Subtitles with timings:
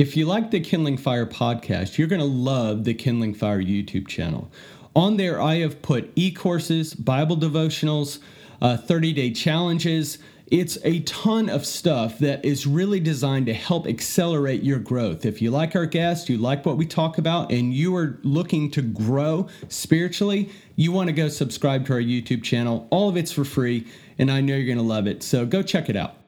[0.00, 4.08] If you like the Kindling Fire podcast, you're going to love the Kindling Fire YouTube
[4.08, 4.50] channel.
[4.96, 8.18] On there, I have put e courses, Bible devotionals,
[8.62, 10.16] 30 uh, day challenges.
[10.46, 15.26] It's a ton of stuff that is really designed to help accelerate your growth.
[15.26, 18.70] If you like our guests, you like what we talk about, and you are looking
[18.70, 22.88] to grow spiritually, you want to go subscribe to our YouTube channel.
[22.88, 23.86] All of it's for free,
[24.18, 25.22] and I know you're going to love it.
[25.22, 26.19] So go check it out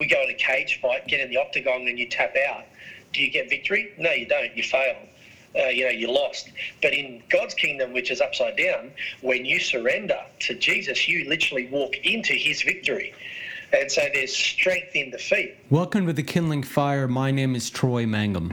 [0.00, 2.62] we go in a cage fight, get in the octagon, and you tap out.
[3.12, 3.92] Do you get victory?
[3.98, 4.56] No, you don't.
[4.56, 4.94] You fail.
[5.56, 6.50] Uh, you know, you lost.
[6.80, 11.66] But in God's kingdom, which is upside down, when you surrender to Jesus, you literally
[11.72, 13.12] walk into his victory.
[13.72, 15.56] And so there's strength in defeat.
[15.68, 17.08] Welcome to the Kindling Fire.
[17.08, 18.52] My name is Troy Mangum.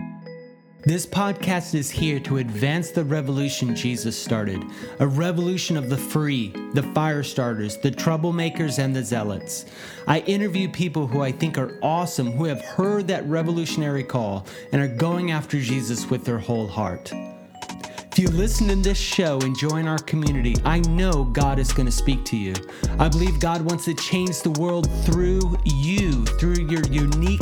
[0.87, 4.63] This podcast is here to advance the revolution Jesus started
[4.99, 9.65] a revolution of the free, the fire starters, the troublemakers, and the zealots.
[10.05, 14.79] I interview people who I think are awesome, who have heard that revolutionary call and
[14.79, 17.11] are going after Jesus with their whole heart.
[18.15, 21.85] If you listen to this show and join our community, I know God is going
[21.85, 22.53] to speak to you.
[22.97, 27.41] I believe God wants to change the world through you, through your unique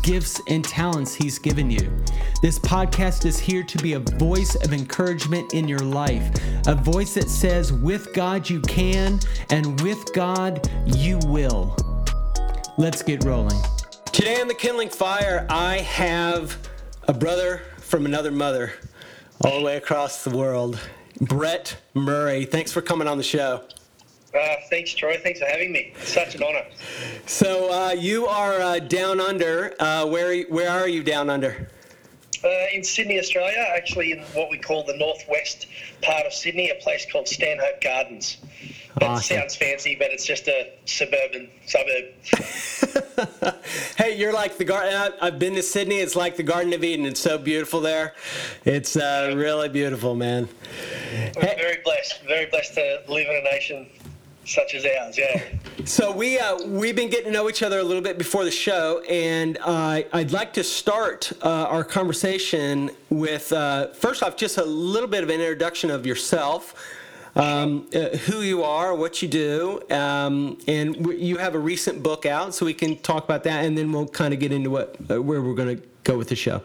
[0.00, 1.94] gifts and talents He's given you.
[2.40, 6.34] This podcast is here to be a voice of encouragement in your life,
[6.66, 11.76] a voice that says, with God you can, and with God you will.
[12.78, 13.60] Let's get rolling.
[14.10, 16.56] Today on the Kindling Fire, I have
[17.08, 18.72] a brother from another mother
[19.40, 20.78] all the way across the world.
[21.20, 23.62] Brett Murray, thanks for coming on the show.
[24.34, 25.16] Uh, thanks, Troy.
[25.22, 25.92] Thanks for having me.
[26.02, 26.64] such an honor.
[27.26, 29.74] So uh, you are uh, down under.
[29.80, 31.68] Uh, where where are you down under?
[32.42, 33.64] Uh, in Sydney, Australia.
[33.76, 35.66] Actually, in what we call the northwest
[36.02, 38.38] part of Sydney, a place called Stanhope Gardens.
[39.00, 39.38] That awesome.
[39.38, 43.54] sounds fancy, but it's just a suburban suburb.
[43.96, 45.12] hey, you're like the garden.
[45.20, 45.96] I've been to Sydney.
[45.96, 47.04] It's like the Garden of Eden.
[47.04, 48.14] It's so beautiful there.
[48.64, 50.48] It's uh, really beautiful, man.
[51.34, 51.56] We're hey.
[51.56, 52.22] very blessed.
[52.22, 53.88] Very blessed to live in a nation
[54.46, 55.18] such as ours.
[55.18, 55.42] Yeah.
[55.86, 58.50] So we uh, we've been getting to know each other a little bit before the
[58.50, 64.56] show, and uh, I'd like to start uh, our conversation with uh, first off just
[64.56, 66.74] a little bit of an introduction of yourself
[67.36, 72.02] um, uh, who you are, what you do, um, and w- you have a recent
[72.02, 74.70] book out, so we can talk about that, and then we'll kind of get into
[74.70, 76.62] what uh, where we're going to go with the show.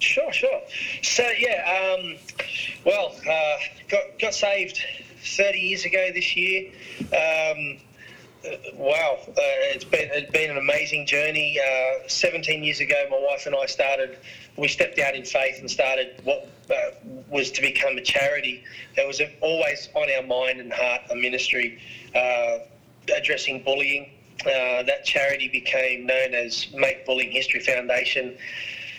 [0.00, 0.60] Sure, sure.
[1.02, 2.16] So yeah, um,
[2.84, 3.56] well, uh,
[3.88, 4.82] got got saved
[5.24, 6.70] 30 years ago this year.
[7.00, 7.78] Um,
[8.44, 9.32] uh, wow, uh,
[9.72, 11.58] it's been it's been an amazing journey.
[11.58, 14.18] Uh, 17 years ago, my wife and I started.
[14.56, 16.48] We stepped out in faith and started what
[17.28, 18.62] was to become a charity.
[18.96, 21.80] That was always on our mind and heart, a ministry
[22.14, 22.58] uh,
[23.16, 24.10] addressing bullying.
[24.40, 28.36] Uh, that charity became known as Make Bullying History Foundation.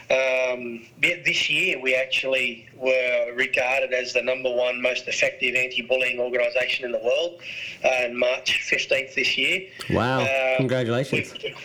[0.09, 6.85] Um, this year, we actually were regarded as the number one most effective anti-bullying organisation
[6.85, 7.41] in the world.
[7.83, 9.67] Uh, on March 15th this year.
[9.89, 10.21] Wow!
[10.21, 11.33] Uh, Congratulations.
[11.33, 11.55] We,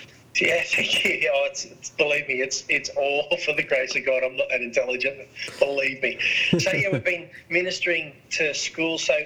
[0.40, 1.30] yeah, thank you.
[1.34, 4.22] Oh, it's, it's, believe me, it's it's all for the grace of God.
[4.24, 5.28] I'm not that intelligent,
[5.58, 6.18] believe me.
[6.58, 9.04] So yeah, we've been ministering to schools.
[9.04, 9.18] So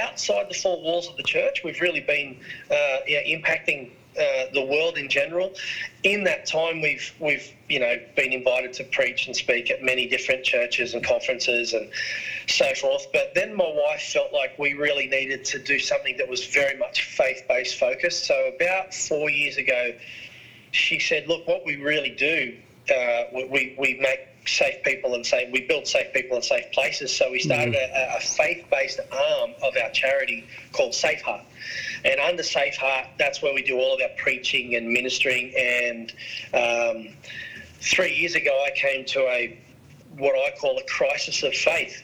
[0.00, 2.38] outside the four walls of the church, we've really been
[2.70, 5.52] uh, yeah, impacting uh, the world in general.
[6.02, 10.06] In that time, we've we've you know been invited to preach and speak at many
[10.06, 11.90] different churches and conferences and
[12.46, 13.06] so forth.
[13.12, 16.78] But then my wife felt like we really needed to do something that was very
[16.78, 18.24] much faith-based focused.
[18.24, 19.92] So about four years ago,
[20.76, 22.56] she said, "Look, what we really do,
[22.94, 27.12] uh, we we make." safe people and say we build safe people in safe places
[27.12, 28.14] so we started mm-hmm.
[28.14, 31.42] a, a faith-based arm of our charity called safe heart
[32.06, 35.52] and under Safe Heart, that's where we do all of our preaching and ministering.
[35.56, 36.12] And
[36.54, 37.08] um,
[37.80, 39.58] three years ago, I came to a
[40.16, 42.02] what I call a crisis of faith.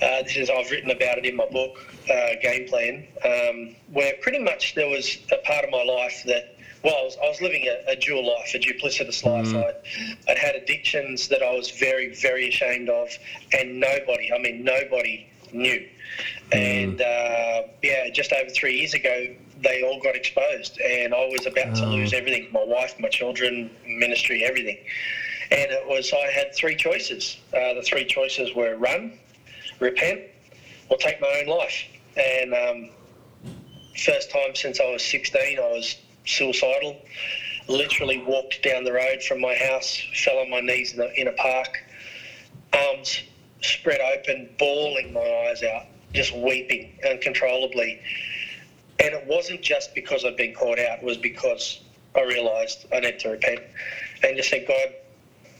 [0.00, 4.12] Uh, this is I've written about it in my book, uh, Game Plan, um, where
[4.20, 7.40] pretty much there was a part of my life that well, I was, I was
[7.40, 9.48] living a, a, dual life, a duplicitous life.
[9.48, 9.64] Mm.
[9.64, 9.74] I'd,
[10.28, 13.08] I'd, had addictions that I was very, very ashamed of,
[13.52, 15.86] and nobody, I mean, nobody knew.
[16.52, 21.46] And uh, yeah, just over three years ago, they all got exposed, and I was
[21.46, 21.82] about oh.
[21.82, 24.78] to lose everything my wife, my children, ministry, everything.
[25.50, 27.36] And it was, I had three choices.
[27.52, 29.18] Uh, the three choices were run,
[29.80, 30.22] repent,
[30.88, 31.84] or take my own life.
[32.16, 32.90] And um,
[33.96, 37.00] first time since I was 16, I was suicidal.
[37.68, 41.28] Literally walked down the road from my house, fell on my knees in, the, in
[41.28, 41.78] a park,
[42.72, 43.22] arms
[43.62, 48.00] spread open, bawling my eyes out, just weeping uncontrollably.
[48.98, 51.80] And it wasn't just because I'd been caught out, it was because
[52.14, 53.60] I realised I need to repent
[54.22, 54.94] and just said, God,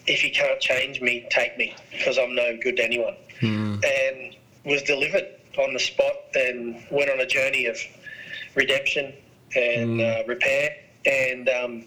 [0.06, 3.16] if you can't change me, take me because I'm no good to anyone.
[3.40, 3.84] Mm.
[3.84, 5.26] And was delivered
[5.58, 7.78] on the spot and went on a journey of
[8.54, 9.14] redemption
[9.54, 10.76] and uh, repair.
[11.06, 11.84] And um,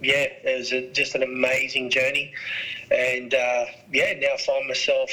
[0.00, 2.32] yeah, it was a, just an amazing journey.
[2.90, 5.10] And uh, yeah, now I find myself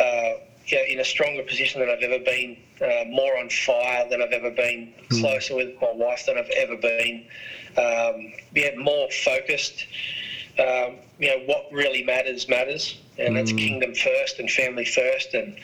[0.00, 0.32] uh,
[0.66, 4.32] yeah, in a stronger position than I've ever been, uh, more on fire than I've
[4.32, 7.26] ever been, closer with my wife than I've ever been.
[7.76, 9.86] Um, yeah, more focused.
[10.58, 15.56] Um, you know what really matters matters, and that's kingdom first and family first, and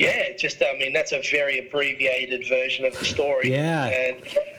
[0.00, 3.52] yeah, just I mean that's a very abbreviated version of the story.
[3.52, 3.86] Yeah.
[3.86, 4.16] and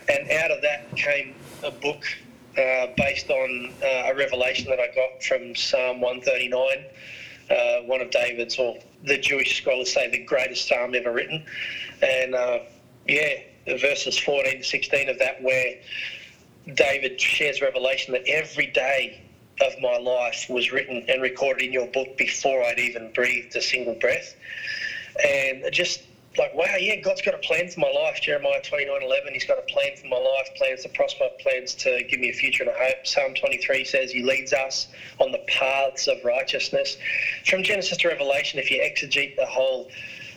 [0.07, 1.33] and out of that came
[1.63, 2.03] a book
[2.57, 6.85] uh, based on uh, a revelation that I got from Psalm 139,
[7.49, 11.43] uh, one of David's, or the Jewish scholars say the greatest psalm ever written,
[12.03, 12.59] and uh,
[13.07, 15.75] yeah, verses 14 to 16 of that where
[16.75, 19.23] David shares revelation that every day
[19.65, 23.61] of my life was written and recorded in your book before I'd even breathed a
[23.61, 24.35] single breath.
[25.23, 26.03] And just
[26.37, 28.21] like, wow, yeah, God's got a plan for my life.
[28.21, 32.03] Jeremiah 29 11, He's got a plan for my life, plans to prosper, plans to
[32.09, 33.05] give me a future and a hope.
[33.05, 34.87] Psalm 23 says He leads us
[35.19, 36.97] on the paths of righteousness.
[37.45, 39.89] From Genesis to Revelation, if you exegete the whole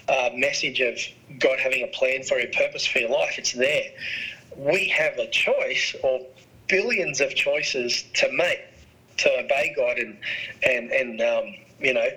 [0.08, 0.98] uh, message of
[1.38, 3.90] God having a plan for your purpose for your life, it's there.
[4.56, 6.26] We have a choice or
[6.68, 8.60] billions of choices to make
[9.18, 10.18] to obey God and
[10.62, 12.08] and and um, you know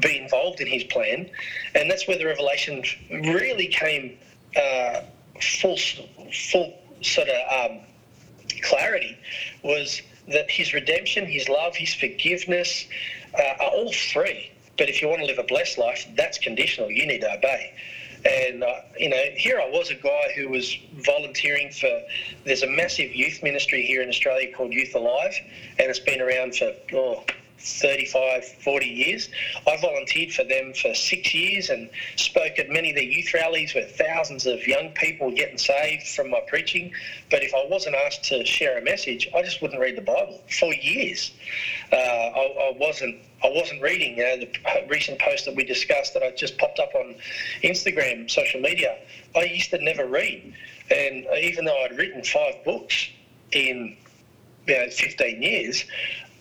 [0.00, 1.30] be involved in His plan,
[1.74, 4.18] and that's where the revelation really came
[4.56, 5.02] uh,
[5.40, 5.76] full
[6.50, 7.80] full sort of um,
[8.62, 9.18] clarity
[9.62, 12.86] was that His redemption, His love, His forgiveness
[13.38, 14.52] uh, are all free.
[14.78, 16.90] But if you want to live a blessed life, that's conditional.
[16.90, 17.74] You need to obey.
[18.24, 22.02] And, uh, you know, here I was a guy who was volunteering for,
[22.44, 25.34] there's a massive youth ministry here in Australia called Youth Alive,
[25.78, 27.24] and it's been around for, oh,
[27.62, 29.28] 35, 40 years.
[29.66, 33.74] I volunteered for them for six years and spoke at many of their youth rallies
[33.74, 36.92] where thousands of young people were getting saved from my preaching.
[37.30, 40.40] But if I wasn't asked to share a message, I just wouldn't read the Bible
[40.58, 41.32] for years.
[41.92, 43.16] Uh, I, I wasn't.
[43.44, 44.18] I wasn't reading.
[44.18, 47.16] You know, the recent post that we discussed that I just popped up on
[47.64, 48.98] Instagram, social media.
[49.34, 50.54] I used to never read,
[50.90, 53.08] and even though I'd written five books
[53.50, 53.96] in
[54.66, 55.84] you know, 15 years,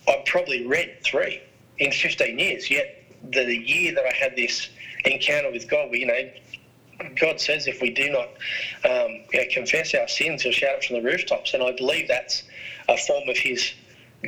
[0.07, 1.41] I've probably read three
[1.77, 2.69] in 15 years.
[2.69, 2.87] Yet
[3.23, 4.69] the year that I had this
[5.05, 6.29] encounter with God, you know,
[7.19, 8.29] God says if we do not
[8.85, 12.07] um, you know, confess our sins, He'll shout it from the rooftops, and I believe
[12.07, 12.43] that's
[12.89, 13.73] a form of His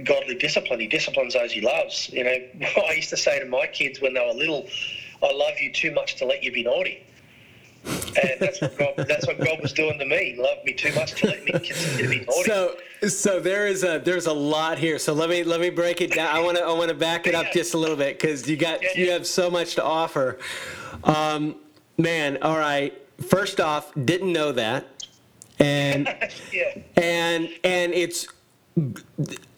[0.03, 0.79] godly discipline.
[0.79, 2.09] He disciplines those He loves.
[2.09, 2.35] You know,
[2.89, 4.65] I used to say to my kids when they were little,
[5.21, 7.01] "I love you too much to let you be naughty."
[7.85, 10.33] And that's what God, that's what God was doing to me.
[10.33, 12.44] He loved me too much to let me continue to be naughty.
[12.44, 12.75] So,
[13.09, 15.00] so there is a there's a lot here.
[15.00, 16.35] So let me let me break it down.
[16.35, 18.56] I want to I want to back it up just a little bit because you
[18.56, 20.39] got Yeah, you have so much to offer.
[21.03, 21.56] Um,
[21.97, 22.97] man, all right.
[23.27, 25.06] First off, didn't know that,
[25.59, 26.07] and
[26.53, 28.27] yeah, and and it's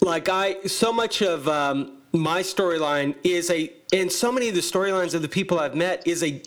[0.01, 4.61] like I so much of um, my storyline is a and so many of the
[4.61, 6.41] storylines of the people I've met is a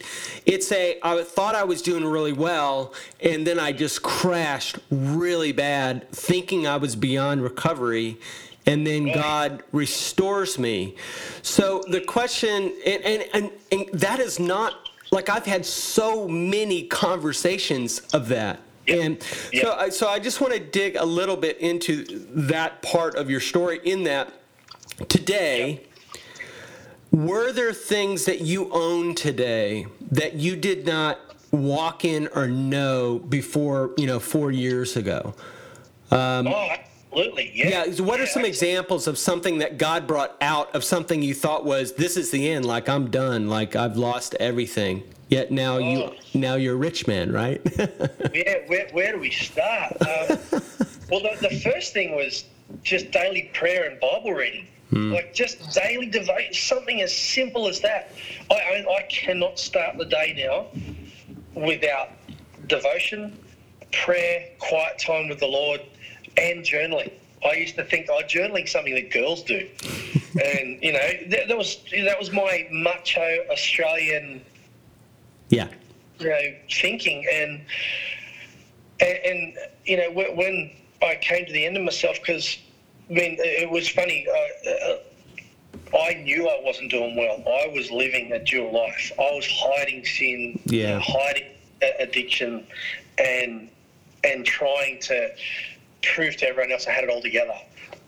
[0.47, 5.53] it's a I thought I was doing really well and then I just crashed really
[5.53, 8.19] bad thinking I was beyond recovery
[8.67, 10.97] and then God restores me.
[11.43, 16.85] So the question and and and, and that is not like I've had so many
[16.85, 18.61] conversations of that.
[18.87, 19.23] And
[19.53, 23.29] so, I, so I just want to dig a little bit into that part of
[23.29, 23.81] your story.
[23.85, 24.33] In that,
[25.09, 25.83] today,
[27.11, 31.19] were there things that you own today that you did not
[31.51, 35.35] walk in or know before, you know, four years ago?
[36.11, 36.69] oh,
[37.11, 37.85] absolutely, yeah.
[37.87, 37.93] Yeah.
[37.93, 41.35] so what are some Yeah, examples of something that God brought out of something you
[41.35, 45.03] thought was this is the end, like I'm done, like I've lost everything.
[45.29, 46.15] Yet now you Oh.
[46.33, 47.61] now you're a rich man, right?
[48.35, 49.93] Yeah, where, where do we start?
[50.03, 50.39] Um,
[51.11, 52.45] well, the, the first thing was
[52.83, 54.67] just daily prayer and Bible reading.
[54.91, 55.13] Hmm.
[55.13, 58.13] Like just daily devotion, something as simple as that.
[58.51, 60.67] I, I, I cannot start the day now
[61.55, 62.11] without
[62.69, 63.39] devotion,
[63.93, 65.83] prayer, quiet time with the Lord,
[66.37, 67.13] and journaling.
[67.45, 69.69] I used to think, oh, journaling's something that girls do,
[70.45, 74.43] and you know that, that was that was my macho Australian
[75.51, 75.69] yeah.
[76.19, 76.41] you know,
[76.71, 77.61] thinking and
[79.01, 80.71] and, and you know when
[81.03, 82.59] I came to the end of myself because
[83.11, 84.27] I mean it was funny.
[84.29, 84.97] Uh, uh,
[85.97, 87.43] I knew I wasn't doing well.
[87.47, 89.11] I was living a dual life.
[89.19, 91.01] I was hiding sin, Yeah.
[91.03, 91.47] hiding
[91.99, 92.67] addiction,
[93.17, 93.69] and
[94.25, 95.31] and trying to
[96.03, 97.55] prove to everyone else I had it all together.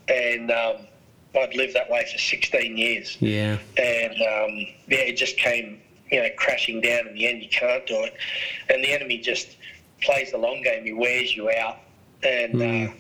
[0.08, 0.76] And um,
[1.38, 3.16] I'd lived that way for 16 years.
[3.20, 3.58] Yeah.
[3.78, 5.80] And um, yeah, it just came,
[6.10, 7.06] you know, crashing down.
[7.08, 8.14] In the end, you can't do it,
[8.68, 9.56] and the enemy just
[10.02, 10.84] plays the long game.
[10.84, 11.78] He wears you out,
[12.22, 12.92] and uh,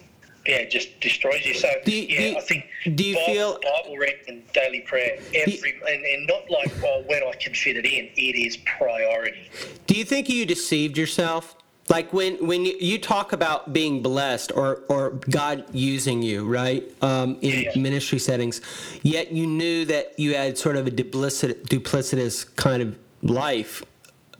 [0.50, 1.54] yeah, just destroys you.
[1.54, 1.68] So.
[1.84, 2.64] Do you- yeah, do you- I think
[2.94, 7.02] do you Bible, feel- Bible reading and daily prayer every, and, and not like well
[7.06, 8.04] when I can fit it in.
[8.16, 9.48] It is priority.
[9.86, 11.54] Do you think you deceived yourself?
[11.88, 16.84] Like when when you, you talk about being blessed or or God using you, right,
[17.02, 17.72] um, in Yeah.
[17.76, 18.60] ministry settings,
[19.02, 23.82] yet you knew that you had sort of a duplicit, duplicitous kind of life.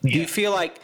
[0.02, 0.78] Do you feel like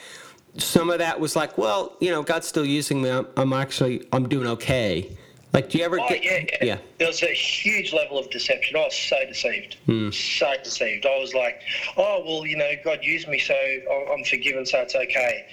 [0.59, 3.11] some of that was like, well, you know, God's still using me.
[3.11, 5.17] I'm, I'm actually I'm doing okay.
[5.53, 6.23] Like, do you ever Oh get?
[6.25, 6.79] yeah, yeah, yeah.
[6.99, 8.77] There was a huge level of deception.
[8.77, 10.11] I was so deceived, Hmm.
[10.11, 11.07] so deceived.
[11.07, 11.61] I was like,
[11.97, 13.55] oh well, you know, God used me, so
[14.13, 15.47] I'm forgiven, so it's okay.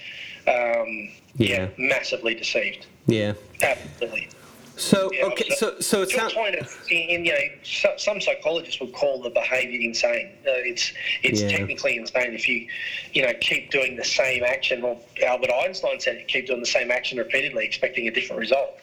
[0.46, 1.48] Um, Yeah.
[1.56, 1.68] yeah.
[1.78, 2.86] massively deceived.
[3.06, 3.32] yeah.
[3.62, 4.28] Absolutely.
[4.76, 6.34] So Yeah, okay, so so it to a sounds.
[6.34, 10.32] point of, in, you know, so, some psychologists would call the behaviour insane.
[10.46, 11.48] Uh, it's it's Yeah.
[11.48, 12.66] technically insane if you,
[13.12, 14.82] you know, keep doing the same action.
[14.82, 18.78] Or Albert Einstein said, keep doing the same action repeatedly, expecting a different result.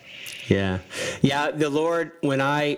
[0.47, 0.79] Yeah,
[1.21, 1.51] yeah.
[1.51, 2.77] The Lord, when I,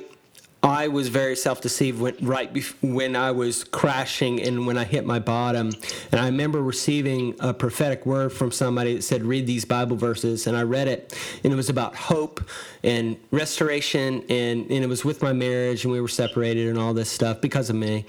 [0.64, 5.06] I was very self-deceived when right bef- when I was crashing and when I hit
[5.06, 5.72] my bottom,
[6.10, 10.48] and I remember receiving a prophetic word from somebody that said, "Read these Bible verses,"
[10.48, 12.42] and I read it, and it was about hope
[12.82, 16.94] and restoration, and and it was with my marriage, and we were separated and all
[16.94, 18.06] this stuff because of me.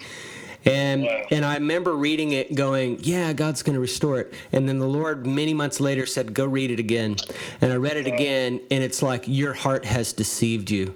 [0.65, 1.23] And Wow.
[1.33, 4.87] and I remember reading it, going, "Yeah, God's going to restore it." And then the
[4.87, 7.17] Lord, many months later, said, "Go read it again."
[7.61, 10.95] And I read it again, and it's like your heart has deceived you.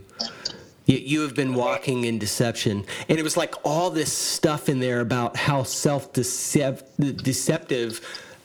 [0.88, 4.80] You, you have been walking in deception, and it was like all this stuff in
[4.80, 8.00] there about how self-deceptive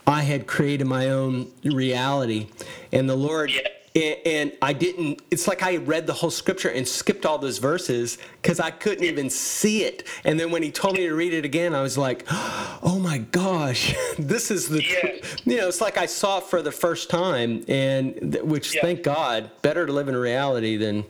[0.06, 2.50] I had created my own reality,
[2.92, 3.50] and the Lord.
[3.52, 3.62] Yeah.
[3.96, 5.22] And, I didn't.
[5.30, 9.04] It's like I read the whole scripture and skipped all those verses because I couldn't
[9.04, 10.08] even see it.
[10.24, 13.20] And then when he told me to read it again, I was like, "Oh my
[13.20, 15.12] gosh, this is the." Yeah.
[15.46, 18.82] You know, it's like I saw it for the first time, and th- which, Yeah.
[18.82, 21.06] thank God, better to live in reality than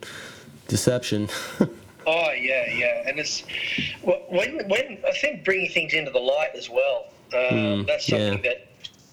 [0.68, 1.28] deception.
[2.06, 3.44] Oh yeah, yeah, and it's
[4.02, 7.06] when when I think bringing things into the light as well.
[7.32, 8.50] Um, that's something yeah.
[8.50, 8.66] that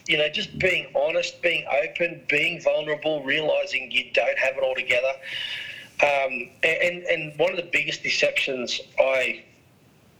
[0.09, 4.75] you know, just being honest, being open, being vulnerable, realizing you don't have it all
[4.75, 5.13] together.
[6.03, 9.41] Um, and and one of the biggest deceptions I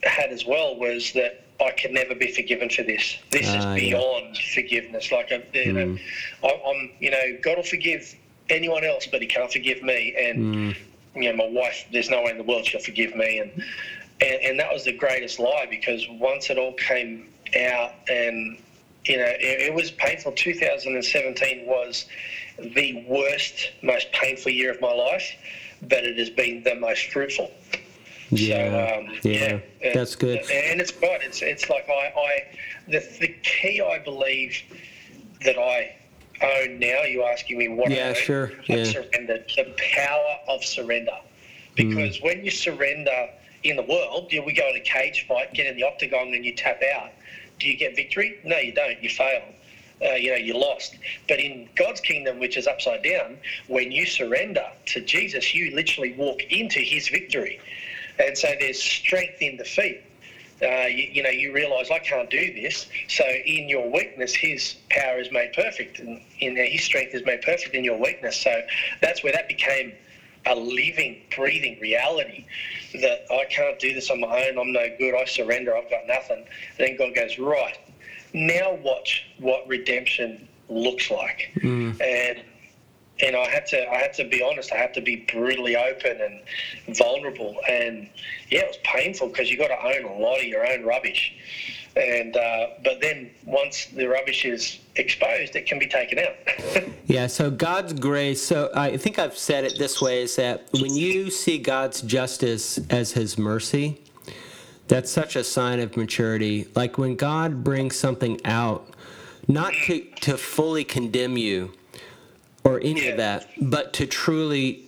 [0.03, 3.17] had as well was that I could never be forgiven for this.
[3.31, 3.75] This Ah, is yeah.
[3.75, 5.11] beyond forgiveness.
[5.11, 5.97] Like, I- you know,
[6.45, 8.15] I, I'm, you know, God will forgive
[8.49, 10.15] anyone else, but He can't forgive me.
[10.17, 10.73] And
[11.15, 13.39] you know, my wife, there's no way in the world she'll forgive me.
[13.39, 13.63] And
[14.21, 17.27] and, and that was the greatest lie because once it all came
[17.59, 18.57] out and
[19.05, 20.31] you know, it, it was painful.
[20.33, 22.05] 2017 was
[22.59, 25.35] the worst, most painful year of my life,
[25.81, 27.51] but it has been the most fruitful.
[28.29, 30.39] Yeah, So, um, yeah, yeah, that's good.
[30.39, 31.21] And it's good.
[31.21, 34.61] It's it's like I, I the, the key I believe
[35.43, 35.95] that I
[36.43, 37.03] own now.
[37.03, 37.91] you're asking me what?
[37.91, 38.83] Yeah, I sure, I've yeah.
[38.83, 39.45] surrendered.
[39.55, 41.17] The power of surrender,
[41.75, 42.23] because Mm.
[42.23, 43.29] when you surrender
[43.63, 46.43] in the world, you, we go in a cage fight, get in the octagon, and
[46.43, 47.11] you tap out.
[47.59, 48.37] Do you get victory?
[48.43, 49.01] No, you don't.
[49.03, 49.43] You fail.
[50.03, 50.95] Uh, you know, you lost.
[51.27, 56.13] But in God's kingdom, which is upside down, when you surrender to Jesus, you literally
[56.13, 57.59] walk into His victory,
[58.17, 60.01] and so there's strength in defeat.
[60.61, 62.87] Uh, you, you know, you realise I can't do this.
[63.07, 67.41] So in your weakness, His power is made perfect, and in His strength is made
[67.41, 68.37] perfect in your weakness.
[68.37, 68.61] So
[69.01, 69.93] that's where that became
[70.45, 72.45] a living, breathing reality
[72.93, 74.57] that I can't do this on my own.
[74.57, 75.15] I'm no good.
[75.15, 75.75] I surrender.
[75.75, 76.45] I've got nothing.
[76.77, 77.77] And then God goes, right,
[78.33, 81.51] now watch what redemption looks like.
[82.01, 82.43] And
[83.21, 84.71] and I had to I had to be honest.
[84.71, 87.55] I had to be brutally open and vulnerable.
[87.69, 88.09] And
[88.49, 91.33] yeah, it was painful because you got to own a lot of your own rubbish.
[91.95, 96.83] And uh, but then once the rubbish is exposed, it can be taken out.
[97.07, 100.95] Yeah, so God's grace, so I think I've said it this way is that when
[100.95, 104.01] you see God's justice as his mercy,
[104.87, 106.69] that's such a sign of maturity.
[106.73, 108.93] Like when God brings something out,
[109.45, 111.73] not to, to fully condemn you
[112.63, 114.87] or any of that, but to truly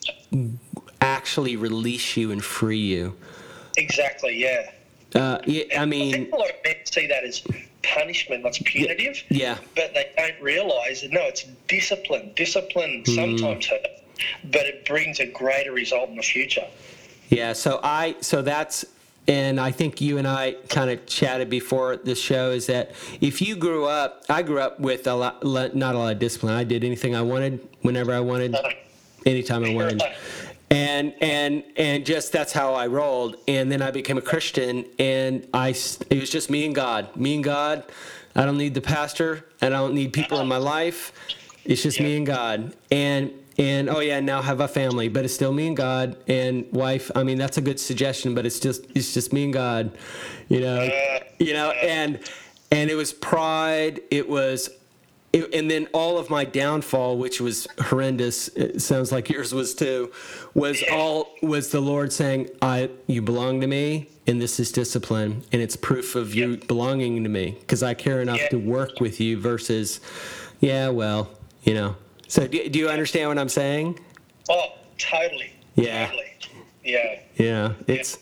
[1.01, 3.15] actually release you and free you.
[3.77, 4.35] exactly.
[4.37, 4.71] Yeah.
[5.15, 7.43] Uh, yeah, I I mean, think a lot of men see that as
[7.83, 8.43] punishment.
[8.43, 9.23] That's punitive.
[9.29, 9.57] yeah.
[9.75, 12.31] But they don't realise that no, it's discipline.
[12.35, 13.85] Discipline sometimes hurt,
[14.45, 16.65] but it brings a greater result in the future.
[17.29, 18.85] Yeah, so I so that's
[19.27, 23.41] and I think you and I kind of chatted before this show is that if
[23.41, 26.53] you grew up, I grew up with a lot, not a lot of discipline.
[26.53, 28.55] I did anything I wanted, whenever I wanted,
[29.25, 30.01] anytime I wanted,
[30.69, 33.37] and and and just that's how I rolled.
[33.47, 35.69] And then I became a Christian, and I
[36.09, 37.83] it was just me and God, me and God.
[38.35, 39.45] I don't need the pastor.
[39.61, 41.13] And I don't need people in my life.
[41.65, 42.75] It's just me and God.
[42.91, 46.65] And and oh yeah, now have a family, but it's still me and God and
[46.71, 47.11] wife.
[47.15, 49.91] I mean, that's a good suggestion, but it's just it's just me and God,
[50.49, 50.89] you know,
[51.39, 52.19] you know, and
[52.71, 54.01] and it was pride.
[54.09, 54.69] It was
[55.33, 59.75] it, and then all of my downfall, which was horrendous, it sounds like yours was
[59.75, 60.11] too,
[60.53, 65.43] was all was the Lord saying, "I you belong to me, and this is discipline,
[65.51, 69.19] and it's proof of you belonging to me because I care enough to work with
[69.19, 69.99] you." Versus,
[70.59, 71.29] yeah, well,
[71.63, 71.95] you know.
[72.33, 73.99] So do, do you understand what I'm saying?
[74.49, 75.53] Oh, totally.
[75.75, 76.07] Yeah.
[76.07, 76.25] Totally.
[76.83, 77.19] Yeah.
[77.35, 77.73] Yeah.
[77.85, 78.17] It's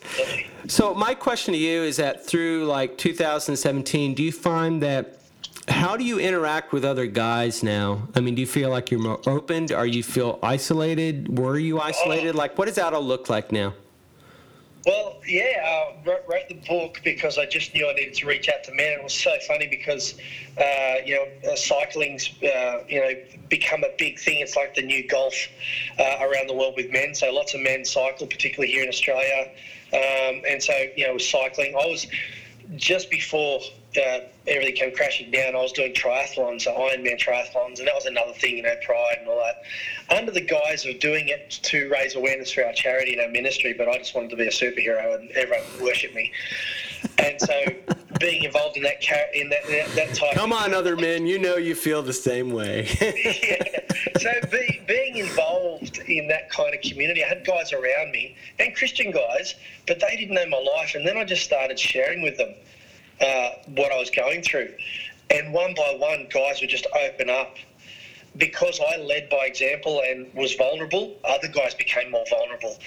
[0.68, 5.22] so my question to you is that through like 2017, do you find that
[5.70, 8.10] how do you interact with other guys now?
[8.14, 9.72] I mean, do you feel like you're more open?
[9.72, 11.40] Are you feel isolated?
[11.40, 11.84] Were you oh.
[11.84, 12.36] isolated?
[12.36, 12.38] Oh.
[12.38, 13.74] Like, what does that all look like now?
[14.86, 18.50] Well, yeah, I wrote, wrote, the book because I just knew I needed to reach
[18.50, 18.94] out to men.
[18.94, 20.16] It was so funny because,
[20.58, 23.12] uh, you know, uh, cycling's, uh, you know,
[23.48, 24.40] become a big thing.
[24.40, 25.36] It's like the new golf
[26.00, 27.14] uh, around the world with men.
[27.14, 29.52] So lots of men cycle, particularly here in Australia.
[29.94, 32.08] Um, and so, you know, cycling, I was
[32.76, 33.60] just before
[33.96, 38.34] everything came crashing down, I was doing triathlons, so Ironman triathlons, and that was another
[38.34, 39.64] thing, you know, pride and all that.
[40.16, 43.74] Under the guise of doing it to raise awareness for our charity and our ministry,
[43.74, 46.32] but I just wanted to be a superhero and everyone worship me.
[47.18, 47.54] And so,
[48.20, 50.36] being involved in that car- in that, that, that type.
[50.36, 52.88] Come on, other men, you know you feel the same way.
[53.02, 53.80] yeah.
[54.20, 58.76] So, be, being involved in that kind of community, I had guys around me and
[58.76, 59.56] Christian guys,
[59.88, 62.54] but they didn't know my life, and then I just started sharing with them
[63.22, 64.74] uh, what I was going through.
[65.30, 67.56] And one by one, guys would just open up.
[68.38, 72.80] Because I led by example and was vulnerable, other guys became more vulnerable.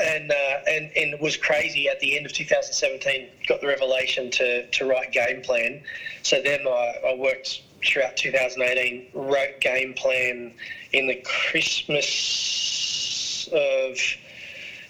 [0.00, 4.30] And, uh, and, and it was crazy at the end of 2017, got the revelation
[4.30, 5.82] to, to write game plan.
[6.22, 10.54] So then I, I worked throughout 2018, wrote game plan
[10.92, 11.88] in the Christmas
[13.52, 13.98] of,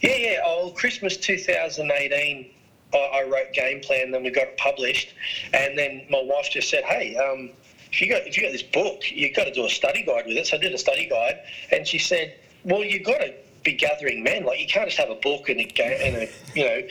[0.02, 2.50] yeah, yeah, oh, Christmas 2018
[2.94, 5.14] I, wrote game plan, then we got it published,
[5.52, 7.50] and then my wife just said, "Hey, um,
[7.92, 10.26] if you got if you got this book, you've got to do a study guide
[10.26, 13.34] with it." So I did a study guide, and she said, "Well, you've got to."
[13.64, 16.64] Be gathering men like you can't just have a book and a, and a you
[16.64, 16.82] know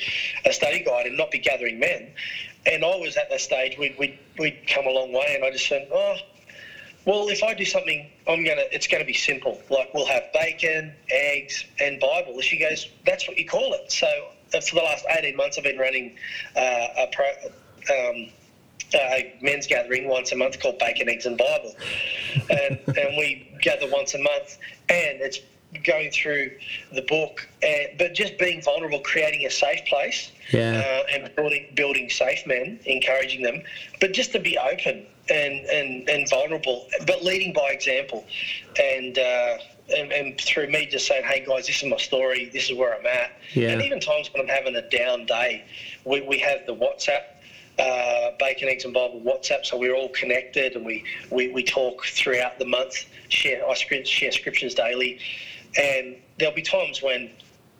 [0.44, 2.12] a study guide and not be gathering men.
[2.66, 5.52] And I was at that stage we'd, we'd, we'd come a long way, and I
[5.52, 6.18] just said, oh,
[7.06, 8.64] well, if I do something, I'm gonna.
[8.72, 9.62] It's gonna be simple.
[9.70, 12.42] Like we'll have bacon, eggs, and Bible.
[12.42, 14.08] She goes, "That's what you call it." So
[14.62, 16.16] for the last 18 months, I've been running
[16.56, 18.28] uh, a pro, um,
[18.94, 21.76] a men's gathering once a month called Bacon, Eggs, and Bible.
[22.50, 24.58] And, and we gather once a month,
[24.90, 25.40] and it's
[25.84, 26.52] going through
[26.94, 30.82] the book, and, but just being vulnerable, creating a safe place, yeah.
[30.86, 33.62] uh, and building, building safe men, encouraging them,
[34.00, 38.26] but just to be open and, and, and vulnerable, but leading by example.
[38.80, 39.58] And, uh,
[39.90, 42.98] and, and, through me just saying, hey guys, this is my story, this is where
[42.98, 43.32] I'm at.
[43.54, 43.70] Yeah.
[43.70, 45.64] And even times when I'm having a down day,
[46.06, 47.24] we, we have the WhatsApp,
[47.78, 52.06] uh, Bacon, Eggs and Bible WhatsApp, so we're all connected and we, we, we talk
[52.06, 55.20] throughout the month, share, I share scriptures daily.
[55.78, 57.30] And there'll be times when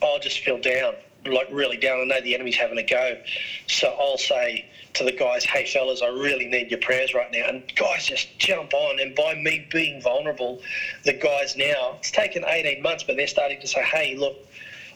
[0.04, 2.02] I'll just feel down, like really down.
[2.02, 3.22] I know the enemy's having a go.
[3.68, 7.48] So I'll say, to the guys, hey fellas, I really need your prayers right now.
[7.48, 9.00] And guys just jump on.
[9.00, 10.62] And by me being vulnerable,
[11.04, 14.36] the guys now, it's taken 18 months, but they're starting to say, hey, look,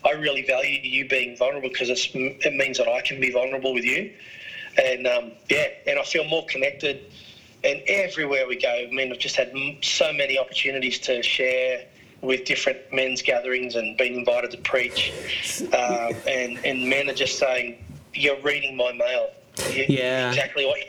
[0.06, 3.84] I really value you being vulnerable because it means that I can be vulnerable with
[3.84, 4.14] you.
[4.82, 7.12] And um, yeah, and I feel more connected.
[7.66, 11.86] And everywhere we go, I mean, I've just had so many opportunities to share
[12.22, 15.12] with different men's gatherings and being invited to preach.
[15.74, 17.84] Uh, and, and men are just saying,
[18.14, 19.32] You're reading my mail
[19.72, 20.30] yeah.
[20.30, 20.80] Exactly what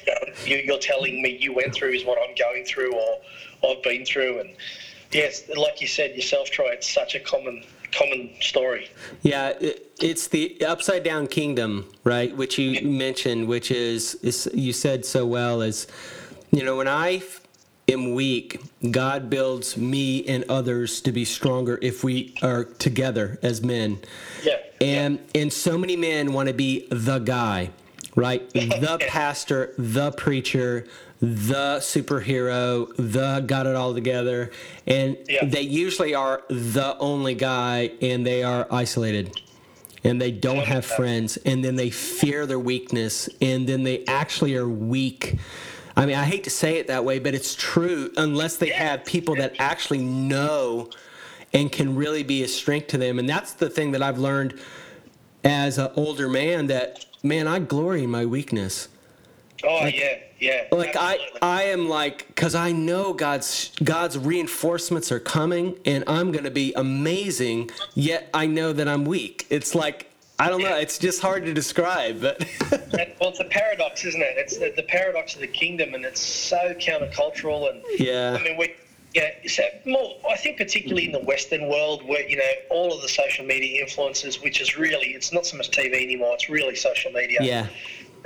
[0.47, 3.21] you, you're telling me you went through is what I'm going through or
[3.67, 4.41] I've been through.
[4.41, 4.51] And
[5.13, 8.89] yes, like you said yourself, Troy, it's such a common common story.
[9.23, 12.35] Yeah, it, it's the upside down kingdom, right?
[12.37, 12.83] Which you yeah.
[12.83, 15.87] mentioned, which is, is you said so well is,
[16.53, 17.23] you know, when I
[17.89, 23.63] am weak, God builds me and others to be stronger if we are together as
[23.63, 23.99] men.
[24.45, 24.59] Yeah.
[24.81, 25.43] And yeah.
[25.43, 27.71] and so many men want to be the guy
[28.21, 28.49] right?
[28.53, 30.87] the pastor, the preacher,
[31.21, 34.51] the superhero, the got it all together.
[34.87, 35.45] And yeah.
[35.45, 39.41] they usually are the only guy and they are isolated
[40.05, 44.57] and they don't have friends and then they fear their weakness and then they actually
[44.57, 45.39] are weak.
[45.97, 49.05] I mean, I hate to say it that way, but it's true unless they have
[49.05, 50.91] people that actually know
[51.53, 53.19] and can really be a strength to them.
[53.19, 54.59] And that's the thing that I've learned
[55.43, 58.89] as an older man that man, I glory in my weakness.
[59.63, 60.65] Oh like, yeah, yeah.
[60.73, 61.39] Like absolutely.
[61.43, 66.45] I, I am like, because I know God's God's reinforcements are coming, and I'm going
[66.45, 67.71] to be amazing.
[67.95, 69.47] Yet I know that I'm weak.
[69.51, 70.75] It's like I don't know.
[70.77, 74.39] It's just hard to describe, but well, it's a paradox, isn't it?
[74.39, 77.71] It's the, the, paradox of the kingdom, and it's so countercultural.
[77.71, 78.75] And yeah, I mean, we,
[79.15, 80.17] yeah, so more.
[80.31, 83.83] I think particularly in the Western world, where you know all of the social media
[83.83, 86.35] influences, which is really, it's not so much TV anymore.
[86.35, 87.39] It's really social media.
[87.43, 87.67] Yeah,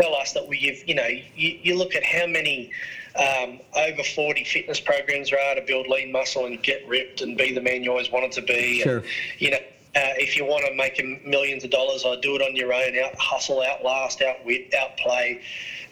[0.01, 2.71] tell us that we've, you know, you, you look at how many
[3.17, 7.37] um, over 40 fitness programs there are to build lean muscle and get ripped and
[7.37, 8.81] be the man you always wanted to be.
[8.81, 8.99] Sure.
[8.99, 9.07] And,
[9.39, 9.59] you know,
[9.97, 12.99] uh, if you want to make millions of dollars, I do it on your own.
[12.99, 15.41] Out hustle, outlast, outwit, outplay,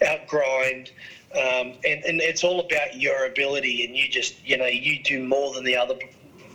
[0.01, 0.91] outgrind,
[1.35, 3.85] um, and and it's all about your ability.
[3.85, 5.95] And you just you know you do more than the other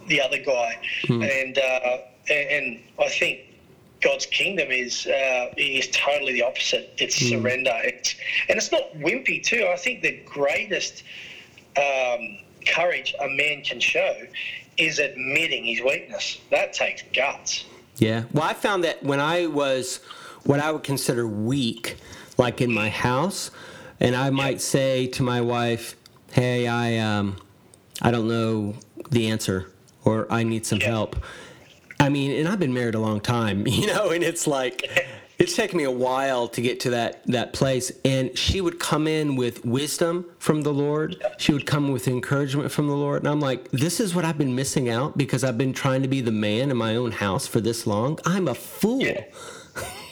[0.08, 0.78] the other guy.
[1.06, 1.22] Hmm.
[1.22, 1.98] And, uh,
[2.30, 3.40] and I think
[4.00, 6.94] God's kingdom is uh, is totally the opposite.
[6.98, 7.30] It's mm.
[7.30, 7.72] surrender.
[7.84, 8.14] It's
[8.48, 9.68] and it's not wimpy too.
[9.72, 11.02] I think the greatest
[11.76, 14.14] um, courage a man can show
[14.76, 16.40] is admitting his weakness.
[16.50, 17.64] That takes guts.
[17.96, 18.24] Yeah.
[18.32, 19.96] Well, I found that when I was
[20.44, 21.96] what I would consider weak,
[22.36, 23.50] like in my house,
[24.00, 25.96] and I might say to my wife,
[26.32, 27.36] "Hey, I um,
[28.02, 28.74] I don't know
[29.10, 29.70] the answer,
[30.04, 30.88] or I need some yeah.
[30.88, 31.16] help."
[32.00, 35.06] I mean, and I've been married a long time, you know, and it's like
[35.38, 37.90] it's taken me a while to get to that that place.
[38.04, 41.22] And she would come in with wisdom from the lord.
[41.38, 43.22] She would come with encouragement from the lord.
[43.22, 46.08] And i'm like this is what i've been missing out because i've been trying to
[46.08, 48.18] be the man in my own house for this long.
[48.24, 49.02] I'm a fool.
[49.02, 49.24] Yeah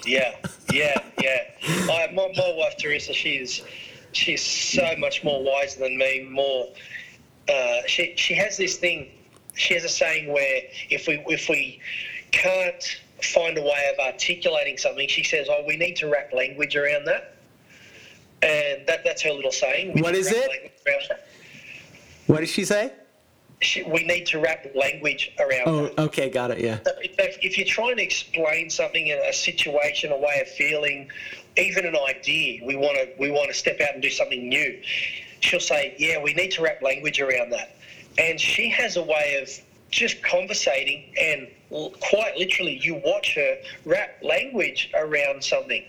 [0.06, 0.36] yeah
[0.72, 1.42] yeah, yeah.
[1.62, 3.62] I, my, my wife teresa she's
[4.12, 6.68] she's so much more wiser than me more
[7.48, 9.10] uh, she she has this thing
[9.56, 11.80] she has a saying where if we if we
[12.30, 16.76] can't find a way of articulating something, she says, "Oh, we need to wrap language
[16.76, 17.34] around that."
[18.42, 20.00] And that, that's her little saying.
[20.00, 20.72] What is it?
[22.26, 22.92] What did she say?
[23.62, 25.62] She, we need to wrap language around.
[25.66, 25.98] Oh, that.
[25.98, 26.58] okay, got it.
[26.58, 26.78] Yeah.
[27.00, 31.10] If, if you're trying to explain something, in a situation, a way of feeling,
[31.56, 34.80] even an idea, we want to we want to step out and do something new.
[35.40, 37.76] She'll say, "Yeah, we need to wrap language around that."
[38.18, 39.50] and she has a way of
[39.90, 41.48] just conversating and
[42.00, 45.84] quite literally you watch her wrap language around something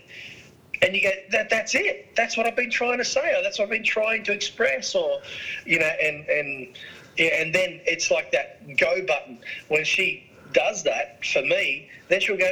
[0.82, 3.58] and you go that that's it that's what i've been trying to say or that's
[3.58, 5.20] what i've been trying to express or
[5.66, 6.78] you know and and
[7.18, 12.20] yeah, and then it's like that go button when she does that for me then
[12.20, 12.50] she'll go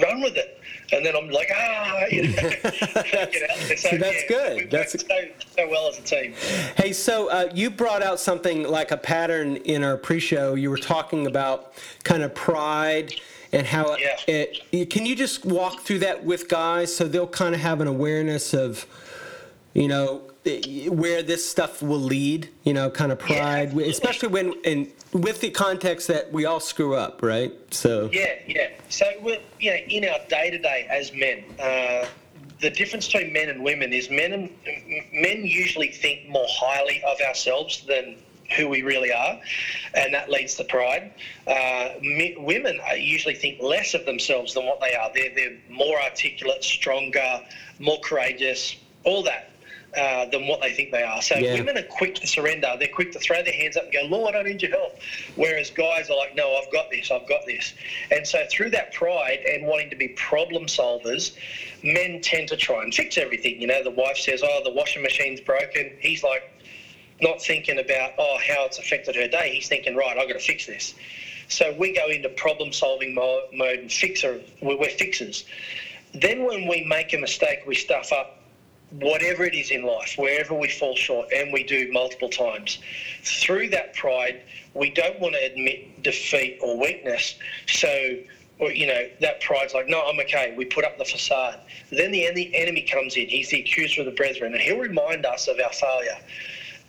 [0.00, 0.56] run with it
[0.92, 2.50] and then I'm like, ah, you know.
[3.76, 4.70] So, that's yeah, good.
[4.70, 5.08] That's so,
[5.56, 6.34] so well as a team.
[6.76, 10.54] Hey, so uh, you brought out something like a pattern in our pre-show.
[10.54, 11.72] You were talking about
[12.04, 13.14] kind of pride
[13.52, 14.16] and how yeah.
[14.26, 14.90] it, it.
[14.90, 18.54] Can you just walk through that with guys so they'll kind of have an awareness
[18.54, 18.86] of,
[19.74, 20.22] you know,
[20.88, 22.48] where this stuff will lead?
[22.64, 26.60] You know, kind of pride, yeah, especially when and with the context that we all
[26.60, 27.52] screw up, right?
[27.72, 28.68] So yeah, yeah.
[28.88, 32.06] So we're, you know, in our day to day as men, uh,
[32.60, 34.50] the difference between men and women is men and
[35.12, 38.16] men usually think more highly of ourselves than
[38.56, 39.40] who we really are,
[39.94, 41.12] and that leads to pride.
[41.46, 45.10] Uh, me, women usually think less of themselves than what they are.
[45.12, 47.40] They're, they're more articulate, stronger,
[47.80, 49.50] more courageous, all that.
[49.96, 51.22] Uh, than what they think they are.
[51.22, 51.54] So yeah.
[51.54, 52.76] women are quick to surrender.
[52.78, 54.98] They're quick to throw their hands up and go, Lord, I don't need your help.
[55.36, 57.72] Whereas guys are like, no, I've got this, I've got this.
[58.10, 61.34] And so through that pride and wanting to be problem solvers,
[61.82, 63.58] men tend to try and fix everything.
[63.58, 65.92] You know, the wife says, oh, the washing machine's broken.
[65.98, 66.52] He's like,
[67.22, 69.54] not thinking about, oh, how it's affected her day.
[69.54, 70.94] He's thinking, right, I've got to fix this.
[71.48, 75.44] So we go into problem solving mode and fixer, we're fixers.
[76.12, 78.42] Then when we make a mistake, we stuff up,
[78.90, 82.78] whatever it is in life, wherever we fall short, and we do multiple times,
[83.22, 84.42] through that pride,
[84.74, 87.34] we don't want to admit defeat or weakness.
[87.66, 88.18] So,
[88.58, 90.54] or, you know, that pride's like, no, I'm okay.
[90.56, 91.60] We put up the facade.
[91.90, 93.28] Then the, the enemy comes in.
[93.28, 96.18] He's the accuser of the brethren, and he'll remind us of our failure,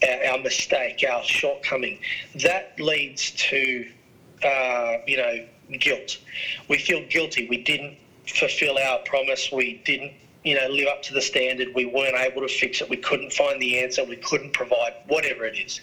[0.08, 2.00] our, our mistake, our shortcoming.
[2.44, 3.90] That leads to,
[4.46, 5.46] uh, you know,
[5.80, 6.20] guilt.
[6.70, 7.48] We feel guilty.
[7.50, 9.52] We didn't fulfill our promise.
[9.52, 10.14] We didn't
[10.48, 11.68] you know, live up to the standard.
[11.76, 12.90] We weren't able to fix it.
[12.90, 14.06] We couldn't find the answer.
[14.06, 15.82] We couldn't provide whatever it is.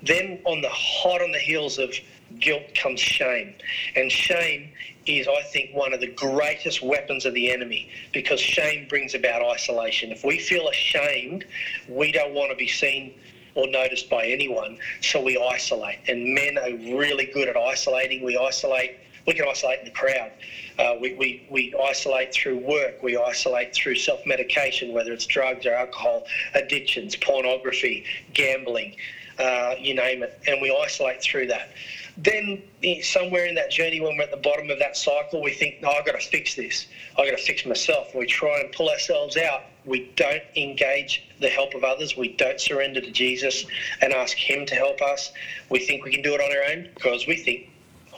[0.00, 1.92] Then on the hot on the heels of
[2.38, 3.56] guilt comes shame.
[3.96, 4.70] And shame
[5.06, 9.42] is, I think, one of the greatest weapons of the enemy because shame brings about
[9.42, 10.12] isolation.
[10.12, 11.44] If we feel ashamed,
[11.88, 13.12] we don't want to be seen
[13.56, 15.98] or noticed by anyone, so we isolate.
[16.06, 18.22] And men are really good at isolating.
[18.22, 18.98] We isolate.
[19.26, 20.32] We can isolate in the crowd.
[20.78, 23.02] Uh, we, we, we isolate through work.
[23.02, 28.96] We isolate through self medication, whether it's drugs or alcohol, addictions, pornography, gambling,
[29.38, 30.38] uh, you name it.
[30.46, 31.70] And we isolate through that
[32.16, 32.62] then
[33.02, 35.90] somewhere in that journey when we're at the bottom of that cycle we think no
[35.90, 36.86] i've got to fix this
[37.18, 41.48] i've got to fix myself we try and pull ourselves out we don't engage the
[41.48, 43.66] help of others we don't surrender to jesus
[44.00, 45.32] and ask him to help us
[45.68, 47.68] we think we can do it on our own because we think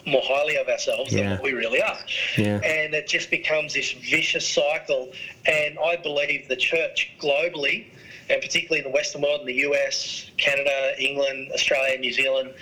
[0.05, 1.21] more highly of ourselves yeah.
[1.21, 1.99] than what we really are
[2.37, 2.59] yeah.
[2.63, 5.11] and it just becomes this vicious cycle
[5.45, 7.87] and i believe the church globally
[8.29, 12.53] and particularly in the Western world, in the US, Canada, England, Australia, New Zealand,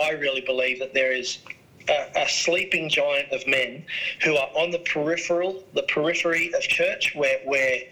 [0.00, 1.38] I really believe that there is
[1.88, 3.84] a, a, sleeping giant of men
[4.22, 7.82] who are on the peripheral, the periphery of church, where we're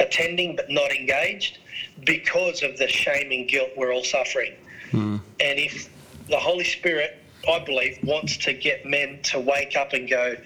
[0.00, 1.58] attending but not engaged
[2.04, 4.54] because of the shame and guilt we're all suffering.
[4.90, 5.20] Mm.
[5.40, 5.88] And if
[6.28, 10.36] the Holy Spirit, I believe, wants to get men to wake up and go,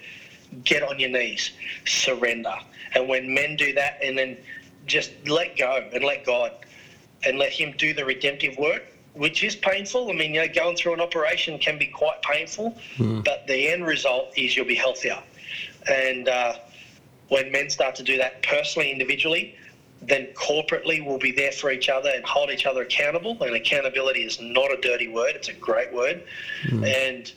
[0.63, 1.51] get on your knees,
[1.85, 2.55] surrender.
[2.93, 4.37] And when men do that and then
[4.85, 6.51] just let go and let God
[7.25, 10.09] and let Him do the redemptive work, which is painful.
[10.09, 13.23] I mean, you know, going through an operation can be quite painful, mm.
[13.23, 15.21] but the end result is you'll be healthier.
[15.87, 16.55] And uh,
[17.29, 19.55] when men start to do that personally, individually,
[20.07, 23.41] then corporately we'll be there for each other and hold each other accountable.
[23.41, 26.23] And accountability is not a dirty word; it's a great word.
[26.65, 26.85] Mm.
[26.85, 27.31] And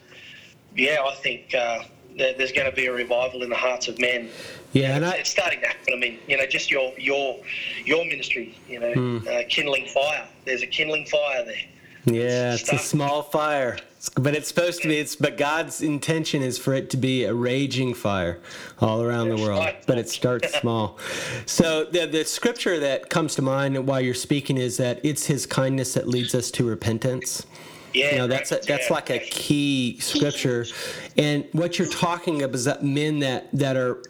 [0.74, 1.84] yeah, I think uh,
[2.16, 4.30] there's going to be a revival in the hearts of men
[4.76, 5.94] yeah, and it's, I, it's starting to happen.
[5.94, 7.38] I mean, you know, just your your
[7.84, 9.26] your ministry, you know, mm.
[9.26, 10.26] uh, kindling fire.
[10.44, 11.64] There's a kindling fire there.
[12.06, 13.78] Yeah, it's, a small fire,
[14.14, 14.96] but it's supposed to be.
[14.96, 18.38] It's but God's intention is for it to be a raging fire
[18.78, 19.66] all around the world.
[19.86, 20.98] But it starts small.
[21.46, 25.46] So the the scripture that comes to mind while you're speaking is that it's His
[25.46, 27.44] kindness that leads us to repentance.
[27.92, 30.64] Yeah, you know that's a, that's like a key scripture,
[31.16, 34.00] and what you're talking about is that men that that are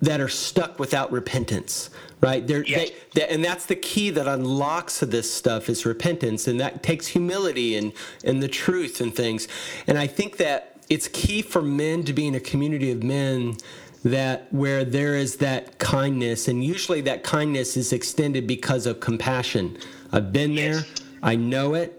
[0.00, 2.46] that are stuck without repentance right?
[2.46, 2.90] They're, yes.
[3.14, 7.06] they, they, and that's the key that unlocks this stuff is repentance and that takes
[7.06, 7.92] humility and
[8.24, 9.46] and the truth and things.
[9.86, 13.56] And i think that it's key for men to be in a community of men
[14.04, 19.76] that where there is that kindness and usually that kindness is extended because of compassion.
[20.12, 20.82] I've been there.
[21.22, 21.97] I know it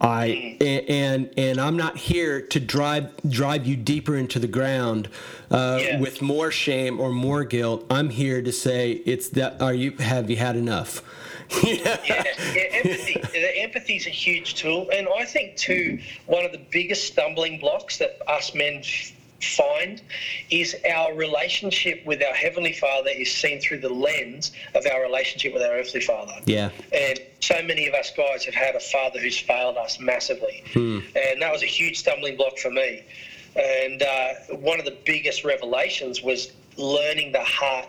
[0.00, 5.08] I and and I'm not here to drive drive you deeper into the ground
[5.50, 6.00] uh, yeah.
[6.00, 7.86] with more shame or more guilt.
[7.88, 9.62] I'm here to say it's that.
[9.62, 11.02] Are you have you had enough?
[11.62, 11.98] yeah.
[12.04, 13.20] yeah, yeah, empathy.
[13.32, 17.60] the empathy is a huge tool, and I think too one of the biggest stumbling
[17.60, 18.82] blocks that us men
[19.46, 20.02] find
[20.50, 25.52] is our relationship with our Heavenly Father is seen through the lens of our relationship
[25.54, 26.34] with our earthly Father.
[26.44, 26.70] Yeah.
[26.92, 30.64] And so many of us guys have had a father who's failed us massively.
[30.72, 31.00] Hmm.
[31.14, 33.04] And that was a huge stumbling block for me.
[33.56, 37.88] And uh, one of the biggest revelations was learning the heart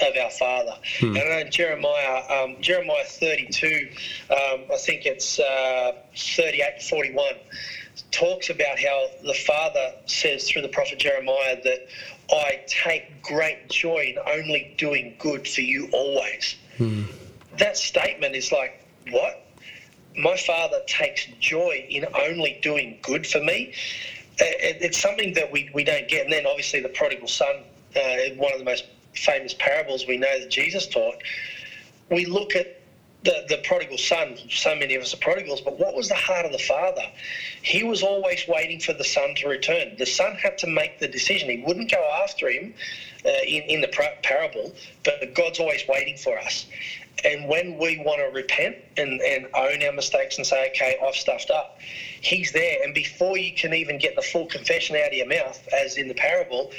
[0.00, 0.74] of our Father.
[0.98, 1.16] Hmm.
[1.16, 3.90] And I know Jeremiah, um, Jeremiah 32,
[4.30, 7.34] um, I think it's uh, 38 41
[8.10, 11.86] talks about how the Father says through the prophet Jeremiah that
[12.30, 16.56] I take great joy in only doing good for you always.
[16.78, 17.04] Hmm.
[17.58, 19.46] That statement is like, what?
[20.16, 23.72] My Father takes joy in only doing good for me.
[24.38, 26.24] It's something that we, we don't get.
[26.24, 27.64] And then obviously the prodigal son,
[27.96, 31.16] uh, one of the most famous parables we know that Jesus taught.
[32.10, 32.82] We look at
[33.24, 36.44] the, the prodigal son, so many of us are prodigals, but what was the heart
[36.44, 37.04] of the father?
[37.62, 39.94] He was always waiting for the son to return.
[39.96, 41.48] The son had to make the decision.
[41.48, 42.74] He wouldn't go after him
[43.24, 46.66] uh, in, in the parable, but God's always waiting for us.
[47.24, 51.14] And when we want to repent and, and own our mistakes and say, okay, I've
[51.14, 51.78] stuffed up,
[52.20, 52.82] He's there.
[52.82, 56.08] And before you can even get the full confession out of your mouth, as in
[56.08, 56.72] the parable,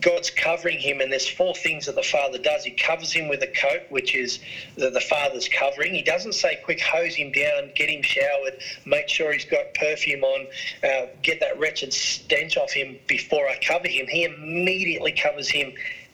[0.00, 2.64] God's covering him, and there's four things that the Father does.
[2.64, 4.40] He covers him with a coat, which is
[4.76, 5.94] the, the Father's covering.
[5.94, 10.24] He doesn't say, quick, hose him down, get him showered, make sure he's got perfume
[10.24, 10.46] on,
[10.82, 14.06] uh, get that wretched stench off him before I cover him.
[14.08, 15.72] He immediately covers him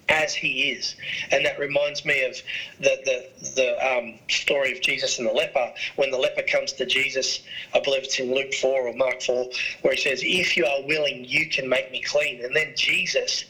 [0.09, 0.95] as he is.
[1.31, 2.37] And that reminds me of
[2.79, 5.73] the, the, the um, story of Jesus and the leper.
[5.97, 7.41] When the leper comes to Jesus,
[7.75, 9.49] I believe it's in Luke 4 or Mark 4,
[9.81, 12.45] where he says, If you are willing, you can make me clean.
[12.45, 13.45] And then Jesus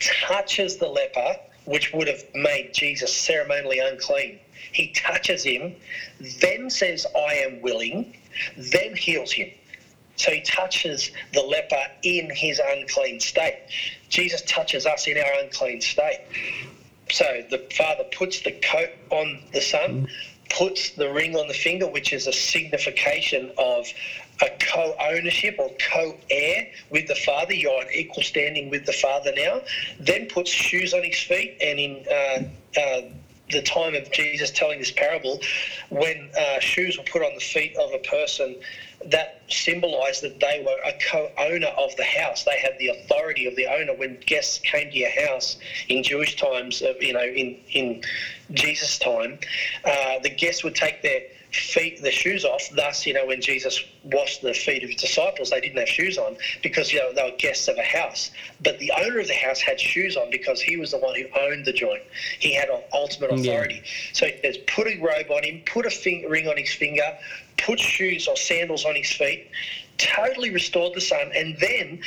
[0.00, 4.38] touches the leper, which would have made Jesus ceremonially unclean.
[4.72, 5.74] He touches him,
[6.40, 8.16] then says, I am willing,
[8.56, 9.50] then heals him.
[10.16, 13.58] So he touches the leper in his unclean state.
[14.08, 16.20] Jesus touches us in our unclean state.
[17.10, 20.08] So the Father puts the coat on the Son,
[20.50, 23.86] puts the ring on the finger, which is a signification of
[24.40, 27.54] a co-ownership or co-heir with the father.
[27.54, 29.62] You're on equal standing with the father now.
[29.98, 33.00] Then puts shoes on his feet, and in uh, uh,
[33.50, 35.40] the time of Jesus telling this parable,
[35.88, 38.56] when uh, shoes were put on the feet of a person,
[39.06, 42.44] that symbolized that they were a co-owner of the house.
[42.44, 43.94] They had the authority of the owner.
[43.94, 45.56] When guests came to your house
[45.88, 48.02] in Jewish times, you know, in in
[48.52, 49.38] Jesus' time,
[49.84, 52.62] uh, the guests would take their feet the shoes off.
[52.74, 56.18] Thus, you know, when Jesus washed the feet of his disciples, they didn't have shoes
[56.18, 58.30] on because you know they were guests of a house.
[58.62, 61.26] But the owner of the house had shoes on because he was the one who
[61.38, 62.02] owned the joint.
[62.38, 63.76] He had ultimate authority.
[63.76, 64.12] Yeah.
[64.12, 67.16] So he says, put a robe on him, put a ring on his finger,
[67.56, 69.50] put shoes or sandals on his feet.
[69.96, 72.00] Totally restored the son, and then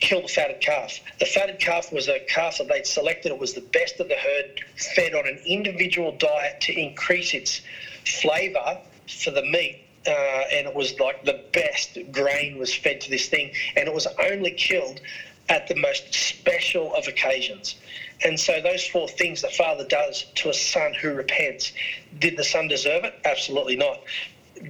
[0.00, 1.00] kill the fatted calf.
[1.18, 3.32] The fatted calf was a calf that they'd selected.
[3.32, 4.60] It was the best of the herd,
[4.94, 7.62] fed on an individual diet to increase its
[8.06, 9.82] flavour for the meat.
[10.06, 10.10] Uh,
[10.52, 14.06] and it was like the best grain was fed to this thing, and it was
[14.30, 15.00] only killed
[15.48, 17.76] at the most special of occasions.
[18.24, 21.72] And so, those four things the father does to a son who repents,
[22.18, 23.14] did the son deserve it?
[23.24, 24.00] Absolutely not.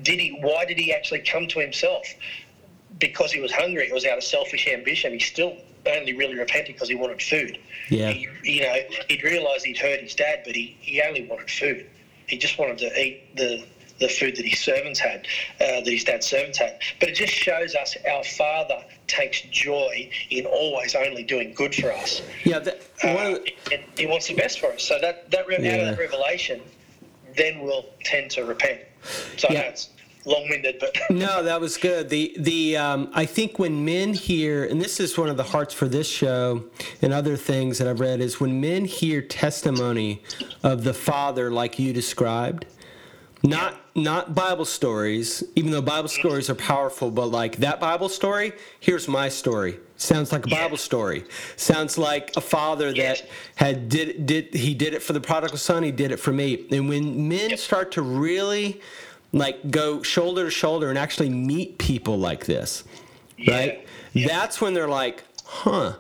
[0.03, 0.38] Did he?
[0.40, 2.07] Why did he actually come to himself?
[2.99, 3.88] Because he was hungry.
[3.88, 5.12] It was out of selfish ambition.
[5.12, 7.59] He still only really repented because he wanted food.
[7.90, 8.11] Yeah.
[8.11, 8.75] He, you know,
[9.09, 11.87] he'd realised he'd hurt his dad, but he, he only wanted food.
[12.27, 13.65] He just wanted to eat the
[13.99, 15.27] the food that his servants had,
[15.59, 16.79] uh, that his dad's servants had.
[17.01, 21.93] But it just shows us our Father takes joy in always only doing good for
[21.93, 22.21] us.
[22.45, 23.39] Yeah, that, uh,
[23.71, 23.81] the...
[23.97, 24.83] he wants the best for us.
[24.83, 25.73] So that that yeah.
[25.73, 26.61] out of that revelation,
[27.37, 28.81] then we'll tend to repent.
[29.37, 29.62] So yeah.
[29.62, 29.91] that's
[30.27, 32.09] long-winded, but no, that was good.
[32.09, 35.73] The the um, I think when men hear, and this is one of the hearts
[35.73, 36.65] for this show
[37.03, 40.23] and other things that I've read, is when men hear testimony
[40.62, 42.67] of the Father like you described,
[43.43, 48.53] not not Bible stories, even though Bible stories are powerful, but like that Bible story,
[48.81, 49.79] here's my story.
[49.97, 51.25] Sounds like a Bible story.
[51.57, 55.83] Sounds like a father that had did did he did it for the prodigal son,
[55.83, 56.67] he did it for me.
[56.71, 58.81] And when men start to really
[59.33, 62.85] like go shoulder to shoulder and actually meet people like this,
[63.37, 63.55] yeah.
[63.55, 63.89] right?
[64.12, 64.29] Yeah.
[64.29, 65.97] That's when they're like, huh.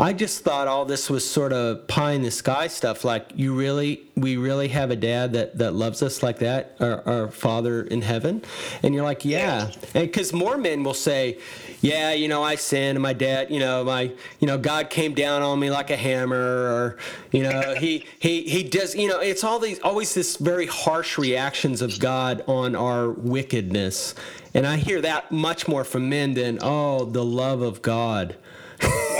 [0.00, 3.04] I just thought all this was sort of pie in the sky stuff.
[3.04, 7.02] Like, you really, we really have a dad that, that loves us like that, our,
[7.08, 8.44] our Father in heaven.
[8.84, 9.72] And you're like, yeah.
[9.94, 11.38] And because more men will say,
[11.80, 15.42] yeah, you know, I sinned, my dad, you know, my, you know, God came down
[15.42, 16.98] on me like a hammer, or,
[17.30, 21.18] you know, he, he, he does, you know, it's all these, always this very harsh
[21.18, 24.14] reactions of God on our wickedness.
[24.54, 28.36] And I hear that much more from men than, oh, the love of God.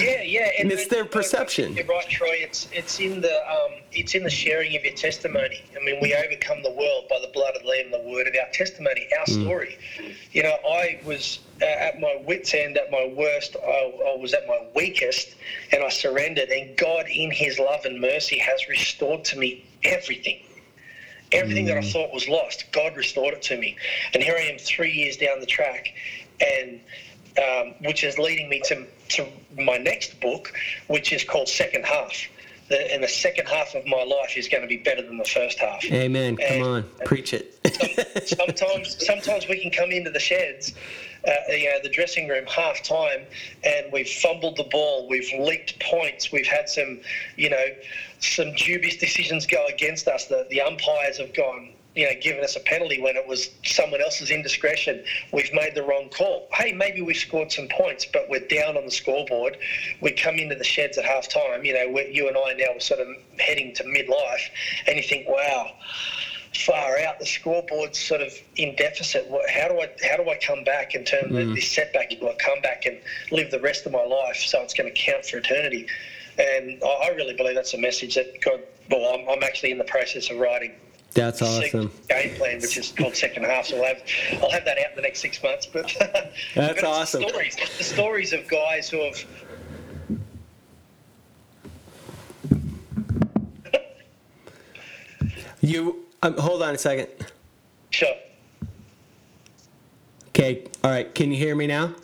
[0.00, 1.74] yeah, yeah, and, and it's their perception.
[1.74, 2.36] You're right, Troy.
[2.38, 5.62] It's it's in the um, it's in the sharing of your testimony.
[5.78, 8.34] I mean, we overcome the world by the blood of the Lamb, the word of
[8.34, 9.42] our testimony, our mm.
[9.42, 9.78] story.
[10.32, 13.56] You know, I was uh, at my wits' end, at my worst.
[13.62, 15.36] I, I was at my weakest,
[15.72, 16.48] and I surrendered.
[16.48, 20.42] And God, in His love and mercy, has restored to me everything.
[21.32, 21.68] Everything mm.
[21.68, 21.88] that I hmm.
[21.90, 23.76] thought was lost, God restored it to me.
[24.14, 25.94] And here I am, three years down the track,
[26.40, 26.80] and
[27.38, 29.26] um, which is leading me to, to
[29.58, 30.52] my next book,
[30.88, 32.28] which is called Second Half.
[32.68, 35.24] The, and the second half of my life is going to be better than the
[35.24, 35.84] first half.
[35.86, 36.36] Amen.
[36.36, 37.58] Come on, preach it.
[38.28, 40.72] sometimes, sometimes we can come into the sheds,
[41.26, 43.26] uh, you know, the dressing room half time,
[43.64, 47.00] and we've fumbled the ball, we've leaked points, we've had some,
[47.34, 47.64] you know,
[48.20, 50.26] some dubious decisions go against us.
[50.26, 54.00] The the umpires have gone you know, given us a penalty when it was someone
[54.00, 55.04] else's indiscretion.
[55.32, 56.46] We've made the wrong call.
[56.52, 59.56] Hey, maybe we scored some points, but we're down on the scoreboard.
[60.00, 61.64] We come into the sheds at half time.
[61.64, 64.50] You know, you and I now are sort of heading to midlife,
[64.86, 65.72] and you think, wow,
[66.54, 67.18] far out.
[67.18, 69.28] The scoreboard's sort of in deficit.
[69.52, 71.54] How do I how do I come back and turn mm.
[71.54, 73.00] this setback into a comeback and
[73.32, 75.88] live the rest of my life so it's going to count for eternity?
[76.38, 78.60] And I really believe that's a message that God.
[78.90, 80.72] Well, I'm, I'm actually in the process of writing
[81.12, 81.90] that's awesome.
[82.08, 83.66] Game plan, which is called second half.
[83.66, 84.02] So I'll have
[84.42, 85.66] I'll have that out in the next six months.
[85.66, 85.94] But
[86.54, 87.22] that's awesome.
[87.22, 89.24] The stories, the stories of guys who have.
[95.60, 97.08] you um, hold on a second.
[97.90, 98.14] Sure.
[100.28, 100.64] Okay.
[100.84, 101.12] All right.
[101.14, 101.94] Can you hear me now?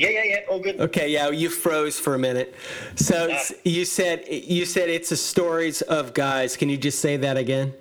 [0.00, 0.36] Yeah, yeah, yeah.
[0.48, 0.80] All good.
[0.80, 2.54] Okay, yeah, you froze for a minute.
[2.96, 6.56] So uh, you said you said it's the stories of guys.
[6.56, 7.74] Can you just say that again?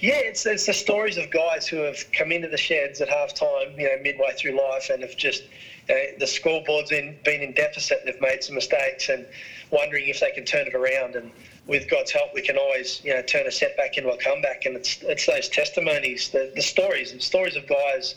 [0.00, 3.32] Yeah, it's, it's the stories of guys who have come into the sheds at half
[3.34, 5.44] time, you know, midway through life and have just,
[5.88, 7.98] you the scoreboard's in, been in deficit.
[7.98, 9.26] and They've made some mistakes and
[9.70, 11.16] wondering if they can turn it around.
[11.16, 11.30] And
[11.66, 14.76] with God's help, we can always you know turn a setback into a comeback, and
[14.76, 18.14] it's it's those testimonies, the, the stories, the stories of guys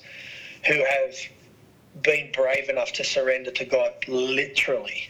[0.67, 1.15] who have
[2.01, 5.09] been brave enough to surrender to God literally.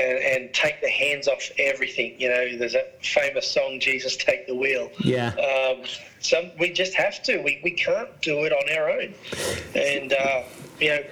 [0.00, 2.14] And, and take the hands off everything.
[2.18, 4.90] You know, there's a famous song, Jesus Take the Wheel.
[5.00, 5.28] Yeah.
[5.34, 5.84] Um,
[6.20, 7.42] so we just have to.
[7.42, 9.12] We, we can't do it on our own.
[9.74, 10.42] And, uh,
[10.80, 11.02] you know,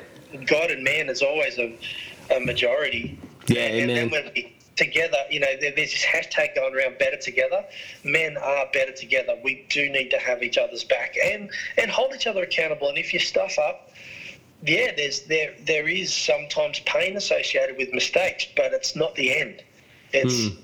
[0.47, 1.77] God and man is always a,
[2.35, 3.19] a majority.
[3.47, 4.03] Yeah, and, amen.
[4.05, 7.65] And when we together, you know, there- there's this hashtag going around better together.
[8.05, 9.37] Men are better together.
[9.43, 12.89] We do need to have each other's back and, and hold each other accountable.
[12.89, 13.88] And if you stuff up,
[14.63, 19.63] yeah, there's there there is sometimes pain associated with mistakes, but it's not the end.
[20.13, 20.57] It's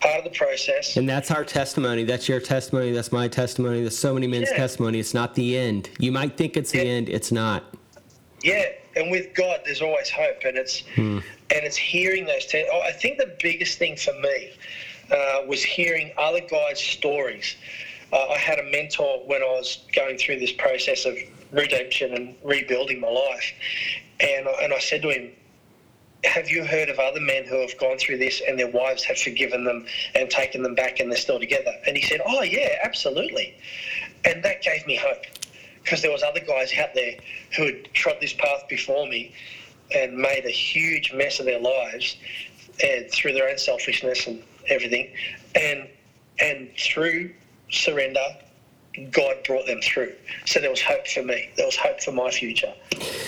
[0.00, 0.96] part of the process.
[0.96, 2.04] And that's our testimony.
[2.04, 2.92] That's your testimony.
[2.92, 3.82] That's my testimony.
[3.82, 4.56] That's so many men's Yeah.
[4.58, 4.98] testimony.
[5.00, 5.90] It's not the end.
[5.98, 7.08] You might think it's the end.
[7.08, 7.74] It's not.
[8.42, 8.66] Yeah,
[8.96, 12.46] and with God, there's always hope, and it's and it's hearing those.
[12.46, 14.52] Te- oh, I think the biggest thing for me
[15.10, 17.56] uh, was hearing other guys' stories.
[18.12, 21.16] Uh, I had a mentor when I was going through this process of
[21.54, 23.52] redemption and rebuilding my life,
[24.20, 25.32] and I- and I said to him,
[26.24, 29.18] "Have you heard of other men who have gone through this and their wives have
[29.18, 32.78] forgiven them and taken them back and they're still together?" And he said, "Oh yeah,
[32.82, 33.54] absolutely,"
[34.24, 35.24] and that gave me hope
[35.82, 37.16] because there was other guys out there
[37.56, 39.32] who had trod this path before me
[39.94, 42.16] and made a huge mess of their lives
[42.82, 45.14] and through their own selfishness and everything.
[45.54, 45.88] And
[46.40, 47.32] and through
[47.70, 48.36] surrender
[49.10, 50.14] God brought them through.
[50.46, 51.50] So there was hope for me.
[51.56, 52.72] There was hope for my future.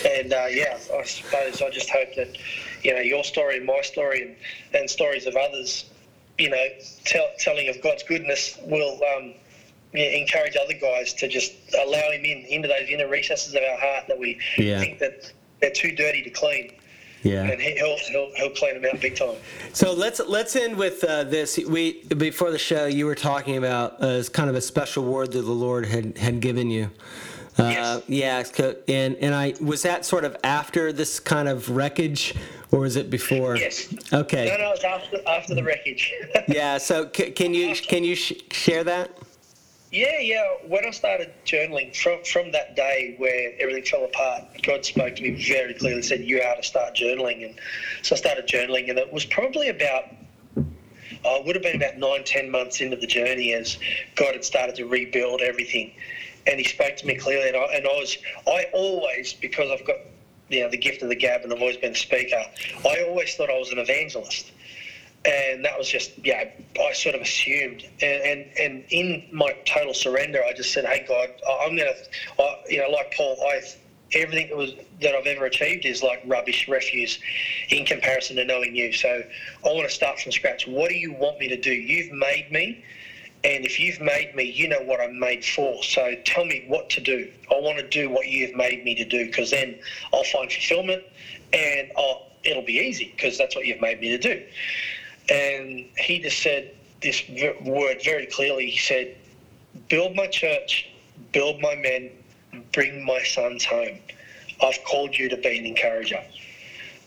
[0.05, 2.37] And uh, yeah, I suppose I just hope that,
[2.83, 4.35] you know, your story and my story and,
[4.79, 5.85] and stories of others,
[6.37, 6.65] you know,
[7.03, 9.33] tell, telling of God's goodness will um,
[9.93, 11.53] yeah, encourage other guys to just
[11.83, 14.79] allow Him in into those inner recesses of our heart that we Yeah.
[14.79, 16.71] think that they're too dirty to clean,
[17.23, 17.43] Yeah.
[17.43, 19.35] and he- He'll He'll, he'll clean them out big time.
[19.73, 21.57] So let's let's end with uh, this.
[21.57, 25.41] We before the show, you were talking about uh, kind of a special word that
[25.41, 26.89] the Lord had had given you.
[27.57, 28.51] Uh, Yes.
[28.55, 32.35] Yeah, and and I was that sort of after this kind of wreckage,
[32.71, 33.57] or was it before?
[33.57, 33.91] Yes.
[34.13, 34.45] Okay.
[34.45, 36.13] No, no, it's after after the wreckage.
[36.47, 36.77] Yeah.
[36.77, 39.09] So c- can you can you sh- share that?
[39.91, 40.43] Yeah, yeah.
[40.67, 45.21] When I started journaling from from that day where everything fell apart, God spoke to
[45.21, 46.01] me very clearly.
[46.01, 47.59] Said you are to start journaling, and
[48.01, 50.03] so I started journaling, and it was probably about.
[51.23, 53.77] Oh, I would have been about nine, ten months into the journey as
[54.15, 55.93] God had started to rebuild everything,
[56.45, 57.47] and He spoke to me clearly.
[57.47, 59.95] And I, and I was, I always, because I've got,
[60.49, 62.43] you know, the gift of the gab, and I've always been a speaker.
[62.85, 64.51] I always thought I was an evangelist
[65.25, 66.45] and that was just yeah
[66.79, 67.83] I sort of assumed.
[68.01, 71.29] And and, and in my total surrender I just said hey God
[71.61, 71.91] I'm gonna
[72.39, 73.61] I, you know like Paul I
[74.13, 77.19] everything that was that I've ever achieved is like rubbish refuse
[77.69, 78.93] in comparison to knowing you.
[78.93, 79.23] So
[79.65, 80.67] I want to start from scratch.
[80.67, 81.71] What do you want me to do?
[81.71, 82.83] You've made me
[83.43, 85.83] and if you've made me you know what I'm made for.
[85.83, 87.31] So tell me what to do.
[87.51, 89.79] I want to do what you've made me to do because then
[90.13, 91.03] I'll find fulfillment
[91.53, 94.45] and I'll, it'll be easy because that's what you've made me to do
[95.29, 96.71] and he just said
[97.01, 97.23] this
[97.61, 98.69] word very clearly.
[98.69, 99.15] He said,
[99.89, 100.89] "Build my church,
[101.31, 102.11] build my men,
[102.71, 103.99] bring my sons home.
[104.61, 106.23] I've called you to be an encourager."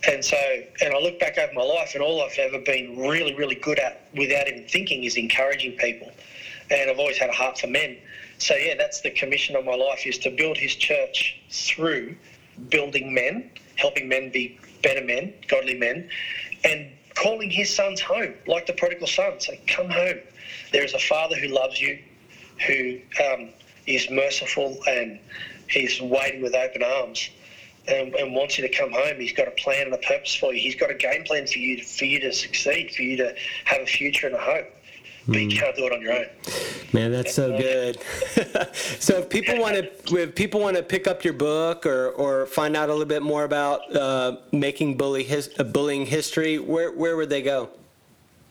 [0.08, 0.38] And so,
[0.80, 3.78] and I look back over my life, and all I've ever been really, really good
[3.78, 6.10] at, without even thinking, is encouraging people.
[6.70, 7.98] And I've always had a heart for men.
[8.38, 12.16] So yeah, that's the commission of my life: is to build His church through
[12.68, 16.08] building men, helping men be better men, godly men,
[16.64, 16.90] and
[17.20, 19.38] calling his sons home, like the prodigal son.
[19.40, 20.18] Say, come home.
[20.72, 21.98] There is a father who loves you,
[22.66, 23.50] who um,
[23.86, 25.18] is merciful, and
[25.68, 27.30] he's waiting with open arms.
[27.88, 29.18] And, and wants you to come home.
[29.18, 30.60] He's got a plan and a purpose for you.
[30.60, 33.80] He's got a game plan for you, for you to succeed, for you to have
[33.80, 34.66] a future and a hope.
[35.26, 36.26] But you can't do it on your own.
[36.92, 38.00] Man, that's so good.
[38.74, 42.46] so if people want to, if people want to pick up your book or, or
[42.46, 46.92] find out a little bit more about uh, making bully his, uh, bullying history, where
[46.92, 47.68] where would they go?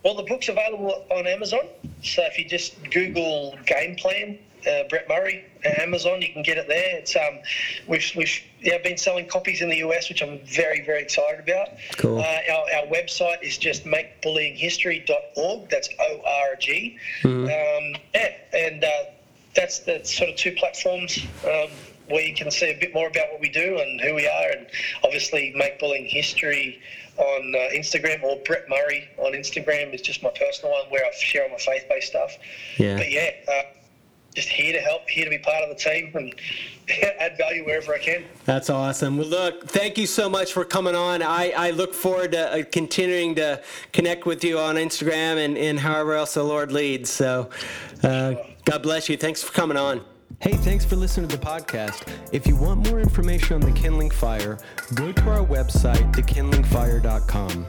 [0.04, 1.62] Well, the book's available on Amazon.
[2.02, 6.58] So if you just Google Game Plan, uh, Brett Murray, uh, Amazon, you can get
[6.58, 6.98] it there.
[6.98, 7.40] It's um,
[7.88, 11.70] we've we've yeah, been selling copies in the US, which I'm very very excited about.
[11.98, 12.20] Cool.
[12.20, 15.70] Uh, our, our website is just makebullyinghistory.org.
[15.70, 16.98] That's O R G.
[17.24, 17.44] Mm-hmm.
[17.44, 18.90] Um, yeah, and uh,
[19.56, 21.20] that's the sort of two platforms.
[21.46, 21.70] Um,
[22.10, 24.50] where you can see a bit more about what we do and who we are,
[24.50, 24.66] and
[25.04, 26.82] obviously make bullying history
[27.18, 31.12] on uh, Instagram or Brett Murray on Instagram is just my personal one where I
[31.12, 32.38] share all my faith-based stuff.
[32.78, 32.98] Yeah.
[32.98, 33.62] But yeah, uh,
[34.36, 36.34] just here to help, here to be part of the team, and
[37.20, 38.24] add value wherever I can.
[38.46, 39.18] That's awesome.
[39.18, 41.22] Well, look, thank you so much for coming on.
[41.22, 43.62] I, I look forward to uh, continuing to
[43.92, 47.10] connect with you on Instagram and, and however else the Lord leads.
[47.10, 47.50] So,
[48.04, 49.18] uh, God bless you.
[49.18, 50.02] Thanks for coming on.
[50.42, 52.08] Hey, thanks for listening to the podcast.
[52.32, 54.58] If you want more information on the Kindling Fire,
[54.94, 57.66] go to our website, thekindlingfire.com.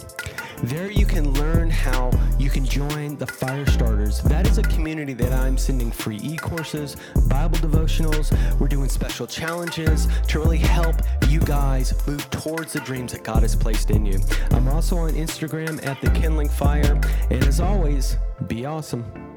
[0.62, 4.20] There you can learn how you can join the Fire Starters.
[4.20, 6.96] That is a community that I'm sending free e-courses,
[7.28, 8.30] Bible devotionals.
[8.58, 10.96] We're doing special challenges to really help
[11.28, 14.20] you guys move towards the dreams that God has placed in you.
[14.50, 17.00] I'm also on Instagram at the Kindling Fire.
[17.30, 19.29] And as always, be awesome.